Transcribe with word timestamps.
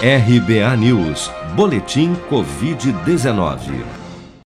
RBA 0.00 0.76
News, 0.76 1.28
Boletim 1.56 2.14
Covid-19. 2.30 3.84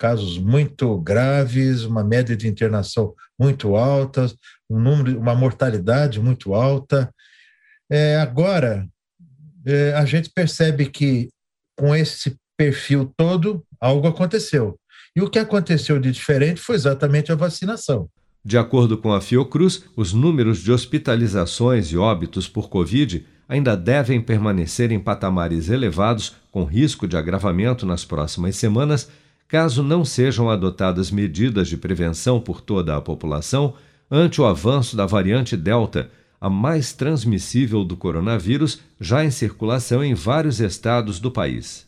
casos 0.04 0.38
muito 0.38 1.00
graves, 1.00 1.84
uma 1.86 2.04
média 2.04 2.36
de 2.36 2.46
internação 2.46 3.14
muito 3.40 3.78
alta, 3.78 4.30
um 4.70 4.78
número, 4.78 5.18
uma 5.18 5.34
mortalidade 5.34 6.20
muito 6.20 6.54
alta. 6.54 7.10
É, 7.90 8.18
agora, 8.18 8.86
é, 9.66 9.94
a 9.94 10.04
gente 10.04 10.30
percebe 10.30 10.88
que 10.88 11.30
com 11.80 11.96
esse 11.96 12.36
perfil 12.58 13.14
todo, 13.16 13.64
algo 13.80 14.06
aconteceu. 14.06 14.78
E 15.16 15.22
o 15.22 15.30
que 15.30 15.40
aconteceu 15.40 15.98
de 15.98 16.12
diferente 16.12 16.60
foi 16.60 16.76
exatamente 16.76 17.32
a 17.32 17.36
vacinação. 17.36 18.10
De 18.44 18.58
acordo 18.58 18.98
com 18.98 19.14
a 19.14 19.22
Fiocruz, 19.22 19.86
os 19.96 20.12
números 20.12 20.60
de 20.60 20.70
hospitalizações 20.70 21.94
e 21.94 21.98
óbitos 21.98 22.50
por 22.50 22.68
Covid 22.68 23.26
ainda 23.48 23.78
devem 23.78 24.20
permanecer 24.20 24.92
em 24.92 25.00
patamares 25.00 25.70
elevados, 25.70 26.36
com 26.52 26.66
risco 26.66 27.08
de 27.08 27.16
agravamento 27.16 27.86
nas 27.86 28.04
próximas 28.04 28.58
semanas, 28.58 29.10
caso 29.54 29.84
não 29.84 30.04
sejam 30.04 30.50
adotadas 30.50 31.12
medidas 31.12 31.68
de 31.68 31.78
prevenção 31.78 32.42
por 32.42 32.60
toda 32.60 32.98
a 32.98 33.00
população 33.00 33.76
ante 34.10 34.42
o 34.42 34.48
avanço 34.48 34.98
da 34.98 35.06
variante 35.06 35.56
Delta, 35.56 36.10
a 36.42 36.50
mais 36.50 36.92
transmissível 36.92 37.84
do 37.84 37.96
coronavírus, 37.96 38.80
já 39.00 39.24
em 39.24 39.30
circulação 39.30 40.04
em 40.04 40.16
vários 40.16 40.60
estados 40.60 41.20
do 41.20 41.30
país. 41.30 41.88